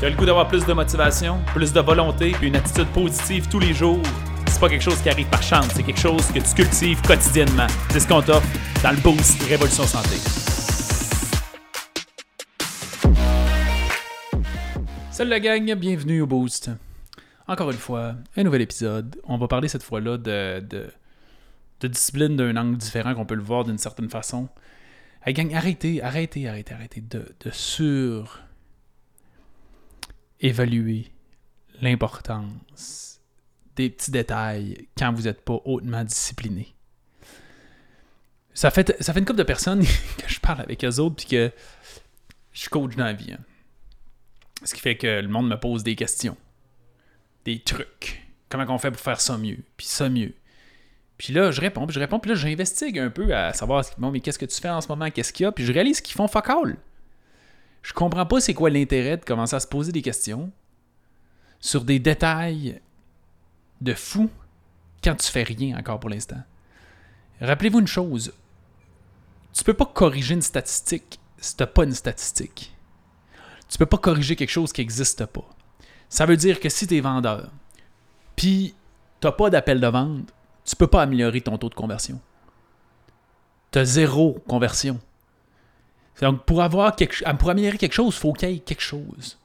Tu 0.00 0.06
as 0.06 0.10
le 0.10 0.16
goût 0.16 0.26
d'avoir 0.26 0.48
plus 0.48 0.66
de 0.66 0.72
motivation, 0.72 1.40
plus 1.54 1.72
de 1.72 1.80
volonté, 1.80 2.32
puis 2.32 2.48
une 2.48 2.56
attitude 2.56 2.88
positive 2.88 3.48
tous 3.48 3.60
les 3.60 3.72
jours? 3.72 4.02
C'est 4.48 4.58
pas 4.58 4.68
quelque 4.68 4.82
chose 4.82 5.00
qui 5.00 5.08
arrive 5.08 5.28
par 5.28 5.42
chance, 5.42 5.68
c'est 5.72 5.84
quelque 5.84 6.00
chose 6.00 6.26
que 6.32 6.40
tu 6.40 6.52
cultives 6.52 7.00
quotidiennement. 7.02 7.68
C'est 7.90 8.00
ce 8.00 8.08
qu'on 8.08 8.20
t'offre 8.20 8.46
dans 8.82 8.90
le 8.90 8.96
Boost 8.96 9.40
Révolution 9.44 9.84
Santé. 9.84 10.16
Salut 15.12 15.30
la 15.30 15.38
gang, 15.38 15.72
bienvenue 15.74 16.22
au 16.22 16.26
Boost. 16.26 16.72
Encore 17.46 17.70
une 17.70 17.78
fois, 17.78 18.16
un 18.36 18.42
nouvel 18.42 18.62
épisode. 18.62 19.20
On 19.22 19.38
va 19.38 19.46
parler 19.46 19.68
cette 19.68 19.84
fois-là 19.84 20.18
de, 20.18 20.58
de, 20.58 21.86
discipline 21.86 22.34
d'un 22.34 22.56
angle 22.56 22.78
différent 22.78 23.14
qu'on 23.14 23.26
peut 23.26 23.36
le 23.36 23.42
voir 23.42 23.62
d'une 23.62 23.78
certaine 23.78 24.10
façon. 24.10 24.48
Hey 25.24 25.34
gang, 25.34 25.54
arrêtez, 25.54 26.02
arrêtez, 26.02 26.48
arrêtez, 26.48 26.74
arrêtez 26.74 27.00
de, 27.00 27.24
de 27.44 27.50
sur 27.52 28.43
évaluer 30.40 31.10
l'importance 31.80 33.20
des 33.76 33.90
petits 33.90 34.10
détails 34.10 34.88
quand 34.96 35.12
vous 35.12 35.22
n'êtes 35.22 35.44
pas 35.44 35.60
hautement 35.64 36.04
discipliné. 36.04 36.74
Ça 38.52 38.70
fait, 38.70 38.96
ça 39.02 39.12
une 39.16 39.24
couple 39.24 39.38
de 39.38 39.44
personnes 39.44 39.84
que 40.18 40.28
je 40.28 40.38
parle 40.40 40.60
avec 40.60 40.84
eux 40.84 40.98
autres 41.00 41.16
puis 41.16 41.26
que 41.26 41.50
je 42.52 42.68
coach 42.68 42.94
dans 42.94 43.04
la 43.04 43.12
vie. 43.12 43.32
hein. 43.32 43.40
Ce 44.62 44.74
qui 44.74 44.80
fait 44.80 44.96
que 44.96 45.20
le 45.20 45.28
monde 45.28 45.48
me 45.48 45.58
pose 45.58 45.82
des 45.82 45.96
questions, 45.96 46.36
des 47.44 47.58
trucs. 47.58 48.22
Comment 48.48 48.64
on 48.68 48.78
fait 48.78 48.92
pour 48.92 49.00
faire 49.00 49.20
ça 49.20 49.36
mieux, 49.36 49.58
puis 49.76 49.86
ça 49.86 50.08
mieux? 50.08 50.32
Puis 51.18 51.32
là, 51.32 51.50
je 51.50 51.60
réponds, 51.60 51.86
puis 51.86 51.94
je 51.94 52.00
réponds, 52.00 52.18
puis 52.18 52.30
là, 52.30 52.34
j'investigue 52.36 52.98
un 52.98 53.10
peu 53.10 53.34
à 53.34 53.52
savoir, 53.52 53.84
bon, 53.98 54.10
mais 54.10 54.20
qu'est-ce 54.20 54.38
que 54.38 54.46
tu 54.46 54.60
fais 54.60 54.70
en 54.70 54.80
ce 54.80 54.88
moment, 54.88 55.10
qu'est-ce 55.10 55.32
qu'il 55.32 55.44
y 55.44 55.46
a, 55.46 55.52
puis 55.52 55.64
je 55.64 55.72
réalise 55.72 56.00
qu'ils 56.00 56.14
font 56.14 56.28
fuck 56.28 56.48
all. 56.48 56.76
Je 57.84 57.92
comprends 57.92 58.24
pas 58.24 58.40
c'est 58.40 58.54
quoi 58.54 58.70
l'intérêt 58.70 59.18
de 59.18 59.24
commencer 59.24 59.54
à 59.54 59.60
se 59.60 59.66
poser 59.66 59.92
des 59.92 60.00
questions 60.00 60.50
sur 61.60 61.84
des 61.84 61.98
détails 61.98 62.80
de 63.82 63.92
fou 63.92 64.30
quand 65.02 65.14
tu 65.14 65.30
fais 65.30 65.42
rien 65.42 65.78
encore 65.78 66.00
pour 66.00 66.08
l'instant. 66.08 66.42
Rappelez-vous 67.42 67.80
une 67.80 67.86
chose, 67.86 68.32
tu 69.52 69.64
peux 69.64 69.74
pas 69.74 69.84
corriger 69.84 70.32
une 70.32 70.42
statistique 70.42 71.20
si 71.36 71.56
t'as 71.56 71.66
pas 71.66 71.84
une 71.84 71.92
statistique. 71.92 72.74
Tu 73.68 73.76
peux 73.76 73.86
pas 73.86 73.98
corriger 73.98 74.34
quelque 74.34 74.50
chose 74.50 74.72
qui 74.72 74.80
n'existe 74.80 75.26
pas. 75.26 75.46
Ça 76.08 76.24
veut 76.24 76.38
dire 76.38 76.60
que 76.60 76.70
si 76.70 76.86
tu 76.86 76.96
es 76.96 77.00
vendeur, 77.00 77.50
puis 78.34 78.74
t'as 79.20 79.32
pas 79.32 79.50
d'appel 79.50 79.78
de 79.78 79.86
vente, 79.86 80.32
tu 80.64 80.74
peux 80.74 80.86
pas 80.86 81.02
améliorer 81.02 81.42
ton 81.42 81.58
taux 81.58 81.68
de 81.68 81.74
conversion. 81.74 82.18
Tu 83.72 83.78
as 83.78 83.84
zéro 83.84 84.42
conversion. 84.48 85.00
Donc, 86.20 86.44
pour, 86.44 86.62
avoir 86.62 86.94
quelque, 86.96 87.24
améliorer 87.24 87.78
quelque 87.78 87.92
chose, 87.92 88.14
il 88.14 88.20
faut 88.20 88.32
qu'il 88.32 88.50
y 88.50 88.54
ait 88.54 88.58
quelque 88.58 88.82
chose. 88.82 89.38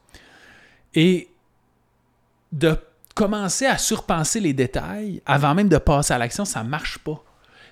Et 0.94 1.30
de 2.52 2.78
commencer 3.16 3.66
à 3.66 3.78
surpenser 3.78 4.40
les 4.40 4.54
détails 4.54 5.22
avant 5.26 5.54
même 5.54 5.70
de 5.70 5.78
passer 5.78 6.14
à 6.14 6.18
l'action, 6.18 6.46
ça 6.46 6.64
marche 6.64 7.00
pas. 7.00 7.24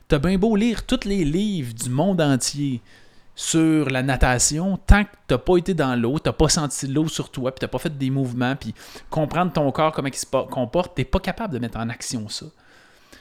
Tu 0.09 0.15
as 0.15 0.19
bien 0.19 0.37
beau 0.37 0.55
lire 0.55 0.85
tous 0.85 1.05
les 1.05 1.23
livres 1.23 1.73
du 1.73 1.89
monde 1.89 2.21
entier 2.21 2.81
sur 3.35 3.89
la 3.89 4.01
natation, 4.01 4.77
tant 4.87 5.03
que 5.03 5.11
tu 5.27 5.33
n'as 5.33 5.37
pas 5.37 5.57
été 5.57 5.73
dans 5.75 5.95
l'eau, 5.95 6.17
tu 6.17 6.27
n'as 6.27 6.33
pas 6.33 6.49
senti 6.49 6.87
l'eau 6.87 7.07
sur 7.07 7.29
toi, 7.29 7.51
puis 7.51 7.59
tu 7.59 7.65
n'as 7.65 7.69
pas 7.69 7.77
fait 7.77 7.95
des 7.95 8.09
mouvements, 8.09 8.55
puis 8.55 8.73
comprendre 9.11 9.53
ton 9.53 9.71
corps, 9.71 9.91
comment 9.91 10.07
il 10.07 10.15
se 10.15 10.25
comporte, 10.25 10.95
tu 10.95 11.01
n'es 11.01 11.05
pas 11.05 11.19
capable 11.19 11.53
de 11.53 11.59
mettre 11.59 11.77
en 11.77 11.87
action 11.87 12.27
ça. 12.29 12.47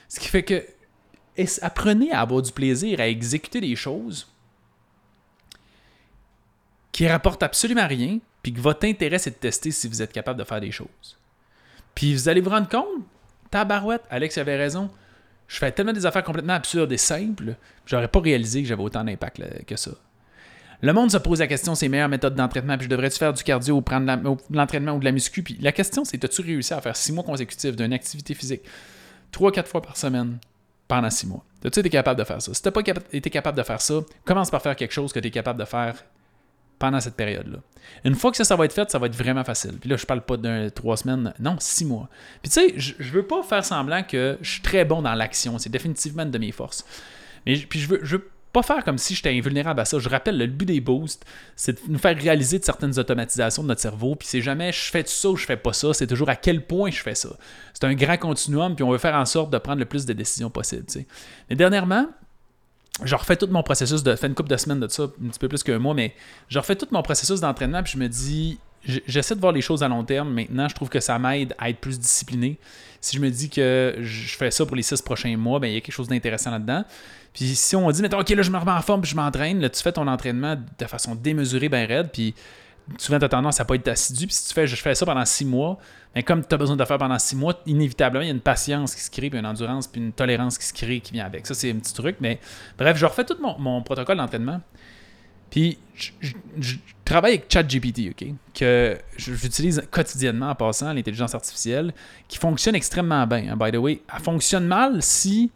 Ce 0.09 0.19
qui 0.19 0.29
fait 0.29 0.43
que 0.43 0.65
apprenez 1.61 2.13
à 2.13 2.23
avoir 2.23 2.41
du 2.41 2.51
plaisir 2.51 2.99
à 2.99 3.09
exécuter 3.09 3.61
des 3.61 3.77
choses 3.77 4.27
qui 6.97 7.07
rapportent 7.07 7.43
absolument 7.43 7.87
rien, 7.87 8.21
puis 8.43 8.55
que 8.55 8.59
votre 8.59 8.87
intérêt 8.87 9.19
c'est 9.19 9.33
de 9.33 9.35
tester 9.35 9.71
si 9.71 9.87
vous 9.87 10.01
êtes 10.01 10.13
capable 10.13 10.39
de 10.39 10.45
faire 10.45 10.63
des 10.63 10.71
choses. 10.71 11.19
Puis 11.95 12.15
vous 12.15 12.31
allez 12.31 12.41
vous 12.41 12.49
rendre 12.49 12.71
compte, 12.71 13.05
tabarouette, 13.51 14.01
Alex 14.09 14.39
avait 14.39 14.57
raison, 14.57 14.89
je 15.47 15.59
fais 15.59 15.71
tellement 15.73 15.93
des 15.93 16.07
affaires 16.07 16.25
complètement 16.25 16.55
absurdes 16.55 16.91
et 16.91 16.97
simples, 16.97 17.57
j'aurais 17.85 18.09
pas 18.09 18.21
réalisé 18.21 18.63
que 18.63 18.69
j'avais 18.69 18.83
autant 18.83 19.05
d'impact 19.05 19.37
là- 19.37 19.47
que 19.67 19.77
ça. 19.77 19.91
Le 20.81 20.91
monde 20.95 21.11
se 21.11 21.19
pose 21.19 21.41
la 21.41 21.47
question, 21.47 21.75
c'est 21.75 21.91
meilleures 21.91 22.09
méthodes 22.09 22.35
d'entraînement, 22.35 22.79
puis 22.79 22.87
je 22.87 22.91
devrais-tu 22.91 23.19
faire 23.19 23.35
du 23.35 23.43
cardio 23.43 23.77
ou 23.77 23.83
prendre 23.83 24.17
de 24.17 24.57
l'entraînement 24.57 24.93
ou 24.93 24.99
de 24.99 25.05
la 25.05 25.13
muscu? 25.13 25.43
Puis 25.43 25.59
la 25.61 25.73
question, 25.73 26.03
c'est 26.07 26.25
as-tu 26.25 26.41
réussi 26.41 26.73
à 26.73 26.81
faire 26.81 26.97
six 26.97 27.13
mois 27.13 27.25
consécutifs 27.25 27.77
d'une 27.77 27.93
activité 27.93 28.33
physique, 28.33 28.63
trois, 29.33 29.53
quatre 29.53 29.69
fois 29.69 29.83
par 29.83 29.99
semaine, 29.99 30.39
pendant 30.89 31.11
six 31.11 31.27
mois? 31.27 31.45
As-tu 31.63 31.81
été 31.81 31.91
capable 31.91 32.19
de 32.19 32.25
faire 32.25 32.41
ça? 32.41 32.55
Si 32.55 32.63
t'as 32.63 32.71
pas 32.71 32.81
été 33.13 33.29
capable 33.29 33.59
de 33.59 33.63
faire 33.63 33.83
ça, 33.83 34.01
commence 34.25 34.51
par 34.51 34.63
faire 34.63 34.77
quelque 34.77 34.93
chose 34.93 35.13
que 35.13 35.21
tu 35.21 35.29
es 35.29 35.31
capable 35.31 35.61
de 35.61 35.67
faire 35.67 36.03
pendant 36.79 37.01
cette 37.01 37.15
période-là. 37.15 37.59
Une 38.05 38.15
fois 38.15 38.31
que 38.31 38.37
ça, 38.37 38.45
ça 38.45 38.57
va 38.57 38.65
être 38.65 38.73
fait, 38.73 38.91
ça 38.91 38.99
va 38.99 39.07
être 39.07 39.17
vraiment 39.17 39.45
facile. 39.45 39.75
Puis 39.81 39.89
là, 39.89 39.97
je 39.97 40.07
parle 40.07 40.23
pas 40.23 40.37
d'un 40.37 40.71
trois 40.71 40.97
semaines, 40.97 41.33
non, 41.39 41.57
six 41.59 41.85
mois. 41.85 42.09
Puis 42.43 42.51
tu 42.51 42.61
sais, 42.61 42.75
je, 42.77 42.95
je 42.99 43.13
veux 43.13 43.27
pas 43.27 43.43
faire 43.43 43.65
semblant 43.65 44.03
que 44.03 44.39
je 44.41 44.51
suis 44.51 44.63
très 44.63 44.85
bon 44.85 45.03
dans 45.03 45.15
l'action. 45.15 45.59
C'est 45.59 45.71
définitivement 45.71 46.25
une 46.25 46.31
de 46.31 46.39
mes 46.39 46.53
forces. 46.53 46.85
Mais 47.47 47.57
puis 47.57 47.79
je 47.79 47.89
veux, 47.89 48.01
je 48.03 48.17
veux 48.17 48.31
pas 48.53 48.63
faire 48.63 48.85
comme 48.85 48.97
si 48.97 49.15
j'étais 49.15 49.37
invulnérable 49.37 49.81
à 49.81 49.85
ça. 49.85 49.99
Je 49.99 50.09
rappelle, 50.09 50.39
le 50.39 50.47
but 50.47 50.65
des 50.65 50.81
boosts, 50.81 51.27
c'est 51.57 51.75
de 51.75 51.93
nous 51.93 51.99
faire 51.99 52.17
réaliser 52.17 52.59
de 52.59 52.65
certaines 52.65 52.99
automatisations 52.99 53.63
de 53.63 53.69
notre 53.69 53.83
cerveau. 53.83 54.15
Puis 54.17 54.29
c'est 54.29 54.41
jamais 54.41 54.73
je 54.73 54.91
fais 54.91 55.05
ça 55.07 55.29
ou 55.29 55.37
je 55.37 55.45
fais 55.45 55.59
pas 55.59 55.75
ça. 55.75 55.93
C'est 55.93 56.07
toujours 56.07 56.31
à 56.31 56.37
quel 56.37 56.67
point 56.67 56.91
je 56.91 57.03
fais 57.03 57.15
ça. 57.15 57.29
C'est 57.75 57.85
un 57.85 57.95
grand 57.95 58.17
continuum. 58.17 58.75
Puis 58.75 58.83
on 58.83 58.91
veut 58.91 58.99
faire 58.99 59.15
en 59.15 59.27
sorte 59.27 59.53
de 59.53 59.59
prendre 59.59 59.79
le 59.79 59.85
plus 59.85 60.07
de 60.07 60.13
décisions 60.13 60.49
possible. 60.49 60.87
tu 60.87 61.01
sais. 61.01 61.07
Mais 61.51 61.57
dernièrement, 61.57 62.09
je 63.05 63.15
refais 63.15 63.37
tout 63.37 63.49
mon 63.51 63.63
processus 63.63 64.03
de. 64.03 64.15
fait 64.17 64.27
une 64.27 64.35
couple 64.35 64.51
de 64.51 64.57
semaines 64.57 64.81
de 64.81 64.89
ça, 64.89 65.05
un 65.05 65.29
petit 65.29 65.39
peu 65.39 65.49
plus 65.49 65.63
qu'un 65.63 65.79
mois, 65.79 65.95
mais 65.95 66.15
je 66.49 66.59
refais 66.59 66.77
tout 66.77 66.89
mon 66.91 67.03
processus 67.03 67.41
d'entraînement, 67.41 67.83
puis 67.83 67.93
je 67.93 67.99
me 67.99 68.09
dis. 68.09 68.59
J'essaie 69.09 69.35
de 69.35 69.41
voir 69.41 69.53
les 69.53 69.63
choses 69.63 69.83
à 69.83 69.89
long 69.89 70.05
terme. 70.05 70.33
Maintenant, 70.33 70.69
je 70.69 70.75
trouve 70.77 70.89
que 70.89 71.01
ça 71.01 71.19
m'aide 71.19 71.57
à 71.59 71.71
être 71.71 71.81
plus 71.81 71.99
discipliné. 71.99 72.57
Si 73.01 73.17
je 73.17 73.21
me 73.21 73.31
dis 73.31 73.51
que 73.51 73.97
je 73.99 74.37
fais 74.37 74.53
ça 74.53 74.65
pour 74.65 74.77
les 74.77 74.83
six 74.83 75.03
prochains 75.03 75.37
mois, 75.37 75.59
ben, 75.59 75.67
il 75.67 75.75
y 75.75 75.77
a 75.77 75.81
quelque 75.81 75.93
chose 75.93 76.07
d'intéressant 76.07 76.53
là-dedans. 76.53 76.85
Puis 77.35 77.57
si 77.57 77.75
on 77.75 77.91
dit, 77.91 78.01
mettons, 78.01 78.21
OK, 78.21 78.29
là, 78.29 78.43
je 78.43 78.51
me 78.51 78.59
remets 78.59 78.71
en 78.71 78.83
forme, 78.83 79.01
puis 79.01 79.11
je 79.11 79.17
m'entraîne, 79.17 79.61
là, 79.61 79.69
tu 79.71 79.83
fais 79.83 79.91
ton 79.91 80.07
entraînement 80.07 80.57
de 80.79 80.85
façon 80.85 81.17
démesurée, 81.17 81.69
ben 81.69 81.85
raide, 81.85 82.11
puis 82.13 82.33
souvent, 82.99 83.19
tu 83.19 83.25
as 83.25 83.29
tendance 83.29 83.61
à 83.61 83.65
pas 83.65 83.75
être 83.75 83.89
assidu. 83.89 84.27
Puis 84.27 84.35
si 84.35 84.49
tu 84.49 84.55
fais, 84.55 84.67
je 84.67 84.77
fais 84.77 84.95
ça 84.95 85.05
pendant 85.07 85.25
six 85.25 85.45
mois, 85.45 85.79
mais 86.15 86.23
comme 86.23 86.45
tu 86.45 86.55
as 86.55 86.59
besoin 86.59 86.77
de 86.77 86.81
le 86.81 86.87
faire 86.87 86.99
pendant 86.99 87.19
six 87.19 87.37
mois, 87.37 87.61
inévitablement, 87.67 88.23
il 88.23 88.29
y 88.29 88.31
a 88.31 88.35
une 88.35 88.41
patience 88.41 88.95
qui 88.95 89.03
se 89.03 89.11
crée, 89.11 89.31
puis 89.31 89.39
une 89.39 89.47
endurance, 89.47 89.87
puis 89.87 90.01
une 90.01 90.13
tolérance 90.13 90.59
qui 90.59 90.67
se 90.67 90.73
crée, 90.73 91.01
qui 91.01 91.13
vient 91.13 91.27
avec. 91.27 91.47
Ça, 91.47 91.55
c'est 91.55 91.71
un 91.71 91.77
petit 91.77 91.95
truc. 91.95 92.17
Mais 92.21 92.41
bref, 92.79 92.97
je 92.97 93.07
refais 93.07 93.25
tout 93.25 93.37
mon, 93.41 93.59
mon 93.59 93.83
protocole 93.83 94.17
d'entraînement. 94.17 94.61
Puis 95.51 95.79
je, 95.95 96.77
travaille 97.05 97.35
avec 97.35 97.53
ChatGPT, 97.53 98.11
OK? 98.11 98.29
Que 98.55 98.99
j'utilise 99.17 99.83
quotidiennement 99.91 100.51
en 100.51 100.55
passant 100.55 100.93
l'intelligence 100.93 101.35
artificielle, 101.35 101.95
qui 102.29 102.39
fonctionne 102.39 102.75
extrêmement 102.75 103.27
bien. 103.27 103.53
hein, 103.53 103.57
by 103.57 103.71
the 103.71 103.81
way, 103.81 104.03
elle 104.13 104.23
fonctionne 104.23 104.67
mal 104.67 105.03
si. 105.03 105.51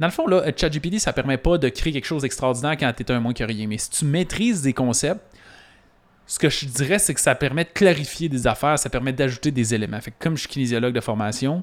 Dans 0.00 0.08
le 0.08 0.12
fond, 0.12 0.26
là, 0.26 0.44
ChatGPT, 0.56 0.98
ça 0.98 1.12
permet 1.12 1.38
pas 1.38 1.56
de 1.56 1.68
créer 1.68 1.92
quelque 1.92 2.06
chose 2.06 2.22
d'extraordinaire 2.22 2.76
quand 2.76 2.92
tu 2.96 3.04
es 3.04 3.12
un 3.12 3.20
moins 3.20 3.32
que 3.32 3.44
rien. 3.44 3.68
Mais 3.68 3.78
si 3.78 3.90
tu 3.90 4.04
maîtrises 4.04 4.62
des 4.62 4.72
concepts, 4.72 5.22
ce 6.26 6.38
que 6.38 6.48
je 6.48 6.66
dirais, 6.66 6.98
c'est 6.98 7.14
que 7.14 7.20
ça 7.20 7.34
permet 7.34 7.64
de 7.64 7.70
clarifier 7.70 8.28
des 8.28 8.46
affaires, 8.46 8.78
ça 8.78 8.90
permet 8.90 9.12
d'ajouter 9.12 9.50
des 9.50 9.74
éléments. 9.74 10.00
Fait 10.00 10.10
que 10.10 10.16
comme 10.18 10.36
je 10.36 10.40
suis 10.40 10.48
kinésiologue 10.48 10.94
de 10.94 11.00
formation, 11.00 11.62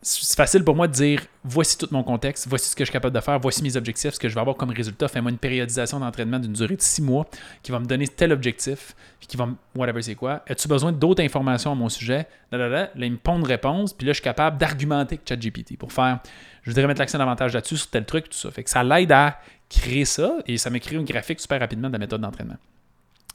c'est 0.00 0.36
facile 0.36 0.62
pour 0.62 0.76
moi 0.76 0.86
de 0.86 0.92
dire 0.92 1.22
voici 1.42 1.76
tout 1.76 1.88
mon 1.90 2.04
contexte, 2.04 2.46
voici 2.48 2.70
ce 2.70 2.76
que 2.76 2.84
je 2.84 2.86
suis 2.86 2.92
capable 2.92 3.14
de 3.14 3.20
faire, 3.20 3.40
voici 3.40 3.62
mes 3.64 3.76
objectifs, 3.76 4.14
ce 4.14 4.20
que 4.20 4.28
je 4.28 4.34
vais 4.34 4.40
avoir 4.40 4.56
comme 4.56 4.70
résultat. 4.70 5.08
Fais-moi 5.08 5.32
une 5.32 5.38
périodisation 5.38 5.98
d'entraînement 5.98 6.38
d'une 6.38 6.52
durée 6.52 6.76
de 6.76 6.82
six 6.82 7.02
mois 7.02 7.26
qui 7.62 7.72
va 7.72 7.80
me 7.80 7.86
donner 7.86 8.06
tel 8.06 8.32
objectif, 8.32 8.94
qui 9.20 9.36
va 9.36 9.46
me. 9.46 9.54
whatever 9.74 10.00
c'est 10.00 10.14
quoi. 10.14 10.42
As-tu 10.48 10.68
besoin 10.68 10.92
d'autres 10.92 11.22
informations 11.22 11.72
à 11.72 11.74
mon 11.74 11.88
sujet? 11.88 12.26
Là, 12.52 12.58
là, 12.58 12.68
là, 12.68 12.90
là, 12.94 13.06
il 13.06 13.12
me 13.12 13.16
pond 13.16 13.38
une 13.38 13.46
réponse, 13.46 13.92
puis 13.92 14.06
là, 14.06 14.12
je 14.12 14.18
suis 14.18 14.24
capable 14.24 14.56
d'argumenter 14.56 15.16
avec 15.16 15.28
ChatGPT 15.28 15.76
pour 15.76 15.92
faire. 15.92 16.20
Je 16.62 16.70
voudrais 16.70 16.86
mettre 16.86 17.00
l'accent 17.00 17.18
davantage 17.18 17.52
là-dessus, 17.54 17.78
sur 17.78 17.90
tel 17.90 18.04
truc, 18.04 18.30
tout 18.30 18.38
ça. 18.38 18.50
Fait 18.50 18.62
que 18.62 18.70
ça 18.70 18.84
l'aide 18.84 19.10
à 19.10 19.38
créer 19.68 20.04
ça, 20.04 20.36
et 20.46 20.58
ça 20.58 20.70
m'écrit 20.70 20.96
un 20.96 21.02
graphique 21.02 21.40
super 21.40 21.58
rapidement 21.58 21.88
de 21.88 21.94
la 21.94 21.98
méthode 21.98 22.20
d'entraînement. 22.20 22.56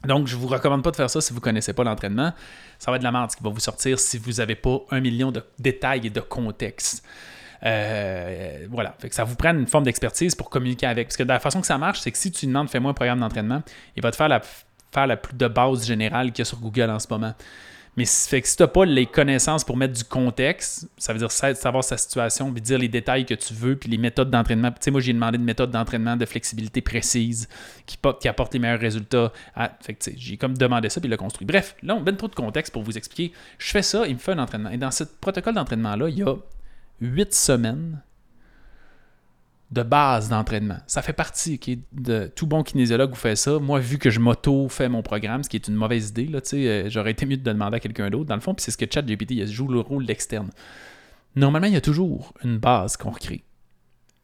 Donc, 0.05 0.27
je 0.27 0.35
vous 0.35 0.47
recommande 0.47 0.83
pas 0.83 0.91
de 0.91 0.95
faire 0.95 1.09
ça 1.09 1.21
si 1.21 1.33
vous 1.33 1.39
connaissez 1.39 1.73
pas 1.73 1.83
l'entraînement. 1.83 2.33
Ça 2.77 2.91
va 2.91 2.97
être 2.97 3.01
de 3.01 3.05
la 3.05 3.11
merde 3.11 3.31
qui 3.31 3.43
va 3.43 3.49
vous 3.49 3.59
sortir 3.59 3.99
si 3.99 4.17
vous 4.17 4.33
n'avez 4.33 4.55
pas 4.55 4.79
un 4.91 4.99
million 4.99 5.31
de 5.31 5.43
détails 5.59 6.07
et 6.07 6.09
de 6.09 6.19
contexte. 6.19 7.05
Euh, 7.65 8.67
voilà. 8.69 8.95
Fait 8.99 9.09
que 9.09 9.15
ça 9.15 9.23
vous 9.23 9.35
prend 9.35 9.51
une 9.51 9.67
forme 9.67 9.85
d'expertise 9.85 10.35
pour 10.35 10.49
communiquer 10.49 10.87
avec. 10.87 11.07
Parce 11.07 11.17
que 11.17 11.23
la 11.23 11.39
façon 11.39 11.61
que 11.61 11.67
ça 11.67 11.77
marche, 11.77 12.01
c'est 12.01 12.11
que 12.11 12.17
si 12.17 12.31
tu 12.31 12.45
demandes 12.45 12.69
fais-moi 12.69 12.91
un 12.91 12.93
programme 12.93 13.19
d'entraînement, 13.19 13.63
il 13.95 14.03
va 14.03 14.11
te 14.11 14.17
faire 14.17 14.27
la, 14.27 14.41
faire 14.91 15.07
la 15.07 15.17
plus 15.17 15.35
de 15.35 15.47
base 15.47 15.85
générale 15.85 16.31
qu'il 16.31 16.39
y 16.39 16.41
a 16.41 16.45
sur 16.45 16.59
Google 16.59 16.89
en 16.89 16.99
ce 16.99 17.07
moment. 17.09 17.33
Mais 17.95 18.05
si- 18.05 18.41
tu 18.41 18.41
n'as 18.59 18.67
pas 18.67 18.85
les 18.85 19.05
connaissances 19.05 19.63
pour 19.63 19.77
mettre 19.77 19.93
du 19.93 20.03
contexte, 20.03 20.89
ça 20.97 21.13
veut 21.13 21.19
dire 21.19 21.31
sa- 21.31 21.53
savoir 21.53 21.83
sa 21.83 21.95
situation, 21.97 22.51
puis 22.51 22.61
dire 22.61 22.79
les 22.79 22.87
détails 22.87 23.25
que 23.25 23.35
tu 23.35 23.53
veux, 23.53 23.75
puis 23.75 23.89
les 23.89 23.99
méthodes 23.99 24.31
d'entraînement. 24.31 24.71
Tu 24.71 24.77
sais, 24.81 24.91
moi, 24.91 24.99
j'ai 24.99 25.13
demandé 25.13 25.37
une 25.37 25.43
méthode 25.43 25.69
d'entraînement 25.69 26.15
de 26.15 26.25
flexibilité 26.25 26.81
précise 26.81 27.47
qui, 27.85 27.97
po- 27.97 28.13
qui 28.13 28.27
apporte 28.27 28.53
les 28.53 28.59
meilleurs 28.59 28.79
résultats. 28.79 29.31
fait 29.81 29.93
que, 29.93 30.11
j'ai 30.17 30.37
comme 30.37 30.57
demandé 30.57 30.89
ça, 30.89 30.99
puis 31.01 31.07
il 31.07 31.11
l'a 31.11 31.17
construit. 31.17 31.45
Bref, 31.45 31.75
là, 31.83 31.95
on 31.95 32.01
donne 32.01 32.17
trop 32.17 32.27
de 32.27 32.35
contexte 32.35 32.73
pour 32.73 32.81
vous 32.81 32.97
expliquer. 32.97 33.31
Je 33.59 33.69
fais 33.69 33.83
ça, 33.83 34.07
il 34.07 34.15
me 34.15 34.19
fait 34.19 34.31
un 34.31 34.39
entraînement. 34.39 34.71
Et 34.71 34.77
dans 34.77 34.91
ce 34.91 35.03
protocole 35.03 35.53
d'entraînement-là, 35.53 36.09
il 36.09 36.17
y 36.17 36.23
a 36.23 36.35
huit 36.99 37.33
semaines 37.33 38.01
de 39.73 39.81
base 39.81 40.29
d'entraînement. 40.29 40.77
Ça 40.85 41.01
fait 41.01 41.13
partie 41.13 41.59
de 41.91 42.31
tout 42.35 42.45
bon 42.45 42.61
kinésiologue 42.61 43.09
vous 43.09 43.15
fait 43.15 43.35
ça. 43.35 43.57
Moi, 43.57 43.79
vu 43.79 43.97
que 43.97 44.11
je 44.11 44.19
m'auto-fais 44.19 44.87
mon 44.87 45.01
programme, 45.01 45.43
ce 45.43 45.49
qui 45.49 45.57
est 45.57 45.67
une 45.67 45.75
mauvaise 45.75 46.09
idée, 46.09 46.27
là, 46.27 46.39
euh, 46.53 46.89
j'aurais 46.89 47.11
été 47.11 47.25
mieux 47.25 47.37
de 47.37 47.43
demander 47.43 47.77
à 47.77 47.79
quelqu'un 47.79 48.09
d'autre, 48.09 48.25
dans 48.25 48.35
le 48.35 48.41
fond, 48.41 48.53
puis 48.53 48.63
c'est 48.63 48.71
ce 48.71 48.77
que 48.77 48.85
ChatGPT 48.91 49.31
il 49.31 49.47
joue 49.47 49.67
le 49.67 49.79
rôle 49.79 50.05
d'externe. 50.05 50.51
Normalement, 51.35 51.67
il 51.67 51.73
y 51.73 51.77
a 51.77 51.81
toujours 51.81 52.33
une 52.43 52.59
base 52.59 52.97
qu'on 52.97 53.09
recrée. 53.09 53.43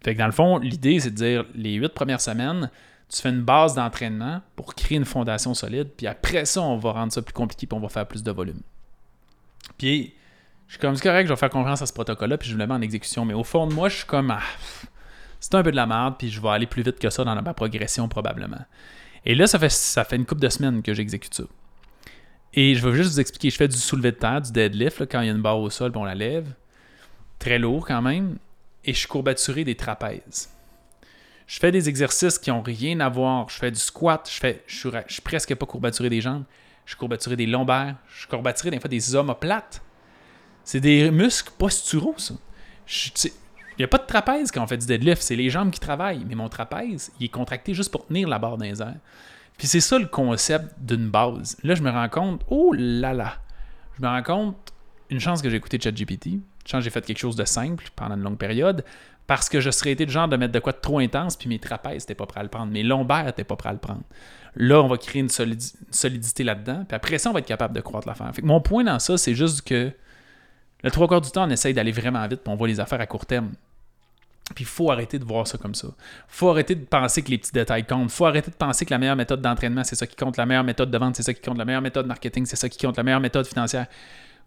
Fait 0.04 0.14
que 0.14 0.20
dans 0.20 0.28
le 0.28 0.32
fond, 0.32 0.60
l'idée, 0.60 1.00
c'est 1.00 1.10
de 1.10 1.16
dire 1.16 1.46
les 1.56 1.74
huit 1.74 1.94
premières 1.94 2.22
semaines, 2.22 2.70
tu 3.10 3.20
fais 3.20 3.30
une 3.30 3.42
base 3.42 3.74
d'entraînement 3.74 4.42
pour 4.56 4.76
créer 4.76 5.00
une 5.00 5.06
fondation 5.06 5.56
solide, 5.56 5.90
puis 5.98 6.06
après 6.06 6.46
ça, 6.46 6.62
on 6.62 6.78
va 6.78 6.92
rendre 6.92 7.12
ça 7.12 7.24
plus 7.24 7.34
compliqué, 7.34 7.66
puis 7.66 7.76
on 7.76 7.82
va 7.82 7.90
faire 7.90 8.08
plus 8.08 8.22
de 8.22 8.32
volume. 8.32 8.62
Puis, 9.80 10.14
je 10.68 10.74
suis 10.74 10.80
comme, 10.80 10.96
c'est 10.96 11.02
correct, 11.02 11.26
je 11.26 11.34
vais 11.34 11.40
faire 11.40 11.50
confiance 11.50 11.82
à 11.82 11.88
ce 11.88 11.94
protocole-là, 11.94 12.38
puis 12.38 12.50
je 12.50 12.56
le 12.56 12.68
mets 12.68 12.74
en 12.74 12.82
exécution. 12.82 13.26
Mais 13.26 13.34
au 13.34 13.44
fond 13.44 13.66
de 13.66 13.74
moi, 13.74 13.90
je 13.90 13.98
suis 13.98 14.06
comme, 14.06 14.30
ah, 14.30 14.44
c'est 15.40 15.56
un 15.56 15.64
peu 15.64 15.72
de 15.72 15.76
la 15.76 15.86
merde, 15.86 16.16
puis 16.18 16.30
je 16.30 16.42
vais 16.42 16.50
aller 16.50 16.68
plus 16.68 16.84
vite 16.84 17.00
que 17.00 17.10
ça 17.10 17.24
dans 17.24 17.42
ma 17.42 17.54
progression 17.54 18.08
probablement. 18.08 18.66
Et 19.26 19.36
là, 19.36 19.48
ça 19.48 19.60
fait, 19.60 19.70
ça 19.70 20.04
fait 20.04 20.16
une 20.16 20.26
couple 20.26 20.42
de 20.42 20.50
semaines 20.50 20.82
que 20.82 20.94
j'exécute 20.94 21.34
ça. 21.34 21.44
Et 22.54 22.76
je 22.76 22.88
vais 22.88 22.96
juste 22.96 23.12
vous 23.12 23.20
expliquer, 23.20 23.50
je 23.50 23.58
fais 23.58 23.68
du 23.68 23.78
soulevé 23.78 24.12
de 24.12 24.18
terre, 24.18 24.42
du 24.42 24.52
deadlift, 24.52 25.02
quand 25.12 25.22
il 25.22 25.28
y 25.28 25.30
a 25.30 25.34
une 25.34 25.42
barre 25.42 25.60
au 25.60 25.70
sol, 25.70 25.92
on 25.96 26.04
la 26.04 26.16
lève. 26.16 26.54
Très 27.38 27.60
lourd 27.60 27.86
quand 27.86 28.02
même. 28.02 28.38
Et 28.84 28.94
je 28.94 29.00
suis 29.00 29.08
courbaturé 29.08 29.64
des 29.64 29.76
trapèzes. 29.76 30.50
Je 31.48 31.60
fais 31.60 31.72
des 31.72 31.90
exercices 31.90 32.38
qui 32.38 32.50
n'ont 32.50 32.62
rien 32.62 33.00
à 33.00 33.10
voir. 33.10 33.50
Je 33.50 33.58
fais 33.58 33.72
du 33.72 33.80
squat, 33.80 34.30
je, 34.32 34.40
fais, 34.40 34.64
je, 34.68 34.78
suis, 35.08 35.22
presque 35.22 35.54
pas 35.56 35.66
courbaturé 35.66 36.10
des 36.10 36.22
jambes. 36.22 36.44
Je 36.86 36.92
suis 36.92 36.98
courbaturé 36.98 37.36
des 37.36 37.46
lombaires. 37.46 37.96
Je 38.08 38.20
suis 38.20 38.28
courbaturé 38.28 38.72
des 38.72 38.80
fois 38.80 38.90
des 38.90 39.16
omoplates. 39.16 39.82
C'est 40.64 40.80
des 40.80 41.10
muscles 41.12 41.52
posturaux, 41.58 42.16
ça. 42.18 42.36
Il 43.80 43.84
n'y 43.84 43.86
a 43.86 43.88
pas 43.88 43.98
de 43.98 44.06
trapèze 44.06 44.52
quand 44.52 44.62
on 44.62 44.68
fait 44.68 44.78
du 44.78 44.86
deadlift, 44.86 45.22
c'est 45.22 45.38
les 45.38 45.50
jambes 45.50 45.72
qui 45.72 45.80
travaillent. 45.80 46.26
Mais 46.28 46.36
mon 46.36 46.50
trapèze, 46.50 47.12
il 47.18 47.28
est 47.28 47.30
contracté 47.30 47.74
juste 47.74 47.92
pour 47.92 48.06
tenir 48.06 48.28
la 48.28 48.38
barre 48.38 48.58
dans 48.58 48.66
les 48.66 48.82
airs. 48.82 48.98
Puis 49.58 49.68
c'est 49.68 49.80
ça 49.80 49.98
le 49.98 50.06
concept 50.06 50.76
d'une 50.80 51.10
base. 51.10 51.58
Là, 51.64 51.76
je 51.76 51.82
me 51.82 51.90
rends 51.90 52.10
compte, 52.10 52.42
oh 52.50 52.74
là 52.78 53.14
là, 53.14 53.36
je 53.98 54.02
me 54.02 54.08
rends 54.10 54.24
compte, 54.24 54.74
une 55.10 55.22
chance 55.22 55.42
que 55.42 55.50
j'ai 55.50 55.56
écouté 55.56 55.80
ChatGPT, 55.82 56.26
une 56.26 56.42
chance 56.66 56.80
que 56.80 56.84
j'ai 56.86 56.90
fait 56.90 57.06
quelque 57.06 57.20
chose 57.20 57.38
de 57.38 57.46
simple 57.46 57.86
pendant 57.96 58.16
une 58.16 58.22
longue 58.22 58.38
période, 58.38 58.84
parce 59.28 59.48
que 59.48 59.62
je 59.62 59.70
serais 59.70 59.92
été 59.92 60.06
le 60.06 60.12
genre 60.12 60.28
de 60.28 60.36
mettre 60.36 60.54
de 60.54 60.60
quoi 60.60 60.74
de 60.74 60.80
trop 60.80 61.00
intense, 61.00 61.38
puis 61.38 61.48
mes 61.48 61.60
trapèzes 61.60 62.04
n'étaient 62.04 62.16
pas 62.16 62.26
prêts 62.26 62.42
à 62.42 62.44
le 62.44 62.50
prendre, 62.50 62.72
mes 62.72 62.84
lombaires 62.84 63.26
n'étaient 63.26 63.44
pas 63.46 63.56
prêts 63.56 63.70
à 63.70 63.74
le 63.74 63.80
prendre. 63.80 64.04
Là, 64.56 64.82
on 64.82 64.88
va 64.88 64.98
créer 64.98 65.22
une, 65.22 65.30
solidité 65.30 66.44
là-dedans, 66.44 66.84
puis 66.86 66.96
après 66.96 67.18
ça, 67.18 67.30
on 67.30 67.34
va 67.34 67.40
être 67.40 67.46
capable 67.46 67.74
de 67.74 67.82
croître 67.82 68.08
l'affaire. 68.08 68.32
Mon 68.44 68.60
point 68.60 68.84
dans 68.84 69.00
ça, 69.00 69.18
c'est 69.18 69.36
juste 69.36 69.62
que 69.62 69.92
le 70.84 70.92
trois 70.92 71.08
quarts 71.08 71.22
du 71.22 71.32
temps, 71.32 71.48
on 71.48 71.50
essaye 71.50 71.74
d'aller 71.74 71.92
vraiment 71.92 72.26
vite, 72.28 72.42
puis 72.44 72.54
on 72.54 72.56
voit 72.56 72.68
les 72.68 72.80
affaires 72.80 73.02
à 73.02 73.06
court 73.06 73.26
terme. 73.26 73.52
Puis 74.56 74.64
il 74.64 74.68
faut 74.68 74.92
arrêter 74.92 75.20
de 75.20 75.26
voir 75.26 75.48
ça 75.48 75.58
comme 75.58 75.76
ça. 75.76 75.88
Faut 76.28 76.50
arrêter 76.50 76.76
de 76.76 76.84
penser 76.84 77.22
que 77.22 77.30
les 77.30 77.38
petits 77.38 77.52
détails 77.52 77.86
comptent. 77.86 78.12
Faut 78.12 78.26
arrêter 78.26 78.52
de 78.52 78.56
penser 78.56 78.86
que 78.86 78.92
la 78.92 78.98
meilleure 78.98 79.16
méthode 79.16 79.42
d'entraînement, 79.42 79.84
c'est 79.84 79.96
ça 79.96 80.08
qui 80.08 80.16
compte. 80.16 80.38
La 80.38 80.46
meilleure 80.46 80.64
méthode 80.64 80.92
de 80.92 80.98
vente, 80.98 81.16
c'est 81.16 81.24
ça 81.24 81.34
qui 81.34 81.42
compte. 81.42 81.58
La 81.58 81.66
meilleure 81.66 81.82
méthode 81.82 82.06
de 82.06 82.08
marketing, 82.08 82.46
c'est 82.46 82.56
ça 82.56 82.68
qui 82.70 82.78
compte. 82.78 82.98
La 82.98 83.04
meilleure 83.04 83.20
méthode 83.20 83.48
financière. 83.48 83.88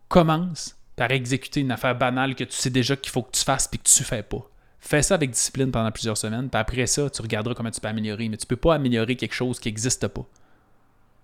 Commence 0.09 0.77
par 0.97 1.11
exécuter 1.11 1.61
une 1.61 1.71
affaire 1.71 1.97
banale 1.97 2.35
que 2.35 2.45
tu 2.45 2.53
sais 2.53 2.71
déjà 2.71 2.97
qu'il 2.97 3.11
faut 3.11 3.23
que 3.23 3.33
tu 3.33 3.45
fasses 3.45 3.69
puis 3.69 3.79
que 3.79 3.89
tu 3.89 4.03
ne 4.03 4.07
fais 4.07 4.23
pas. 4.23 4.43
Fais 4.81 5.03
ça 5.03 5.15
avec 5.15 5.31
discipline 5.31 5.71
pendant 5.71 5.93
plusieurs 5.93 6.19
semaines, 6.19 6.51
puis 6.51 6.61
après 6.61 6.87
ça, 6.87 7.09
tu 7.09 7.23
regarderas 7.23 7.55
comment 7.55 7.71
tu 7.71 7.81
peux 7.81 7.89
améliorer. 7.89 8.29
Mais 8.29 8.37
tu 8.37 8.45
ne 8.45 8.49
peux 8.49 8.57
pas 8.57 8.75
améliorer 8.75 9.15
quelque 9.17 9.35
chose 9.35 9.61
qui 9.61 9.69
n'existe 9.69 10.09
pas. 10.09 10.27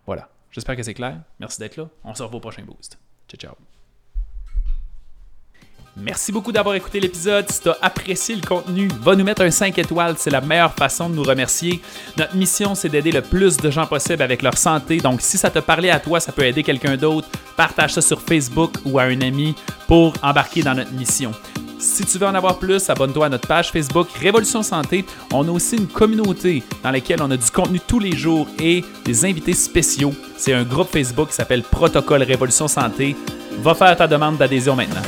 Voilà. 0.06 0.28
J'espère 0.52 0.76
que 0.76 0.82
c'est 0.82 0.94
clair. 0.94 1.20
Merci 1.40 1.58
d'être 1.58 1.76
là. 1.76 1.88
On 2.04 2.14
se 2.14 2.22
revoit 2.22 2.38
au 2.38 2.40
prochain 2.40 2.62
boost. 2.62 2.98
Ciao, 3.28 3.38
ciao. 3.38 3.77
Merci 6.00 6.30
beaucoup 6.30 6.52
d'avoir 6.52 6.76
écouté 6.76 7.00
l'épisode. 7.00 7.50
Si 7.50 7.60
tu 7.60 7.68
as 7.70 7.76
apprécié 7.82 8.36
le 8.36 8.46
contenu, 8.46 8.88
va 9.02 9.16
nous 9.16 9.24
mettre 9.24 9.42
un 9.42 9.50
5 9.50 9.76
étoiles. 9.78 10.14
C'est 10.16 10.30
la 10.30 10.40
meilleure 10.40 10.72
façon 10.72 11.10
de 11.10 11.16
nous 11.16 11.24
remercier. 11.24 11.82
Notre 12.16 12.36
mission, 12.36 12.76
c'est 12.76 12.88
d'aider 12.88 13.10
le 13.10 13.20
plus 13.20 13.56
de 13.56 13.68
gens 13.68 13.84
possible 13.84 14.22
avec 14.22 14.42
leur 14.42 14.56
santé. 14.56 14.98
Donc, 14.98 15.20
si 15.20 15.36
ça 15.36 15.50
te 15.50 15.58
parlait 15.58 15.90
à 15.90 15.98
toi, 15.98 16.20
ça 16.20 16.30
peut 16.30 16.44
aider 16.44 16.62
quelqu'un 16.62 16.96
d'autre. 16.96 17.26
Partage 17.56 17.94
ça 17.94 18.00
sur 18.00 18.20
Facebook 18.20 18.74
ou 18.84 19.00
à 19.00 19.04
un 19.04 19.20
ami 19.22 19.56
pour 19.88 20.14
embarquer 20.22 20.62
dans 20.62 20.74
notre 20.74 20.92
mission. 20.92 21.32
Si 21.80 22.04
tu 22.04 22.18
veux 22.18 22.26
en 22.26 22.34
avoir 22.34 22.58
plus, 22.58 22.88
abonne-toi 22.90 23.26
à 23.26 23.28
notre 23.28 23.48
page 23.48 23.70
Facebook 23.70 24.08
Révolution 24.20 24.62
Santé. 24.62 25.04
On 25.32 25.46
a 25.48 25.50
aussi 25.50 25.76
une 25.76 25.88
communauté 25.88 26.62
dans 26.82 26.92
laquelle 26.92 27.22
on 27.22 27.30
a 27.30 27.36
du 27.36 27.50
contenu 27.50 27.80
tous 27.80 28.00
les 28.00 28.16
jours 28.16 28.48
et 28.60 28.84
des 29.04 29.24
invités 29.24 29.54
spéciaux. 29.54 30.12
C'est 30.36 30.52
un 30.52 30.64
groupe 30.64 30.90
Facebook 30.90 31.28
qui 31.28 31.34
s'appelle 31.34 31.62
Protocole 31.62 32.22
Révolution 32.22 32.68
Santé. 32.68 33.16
Va 33.62 33.74
faire 33.74 33.96
ta 33.96 34.06
demande 34.06 34.36
d'adhésion 34.36 34.76
maintenant. 34.76 35.02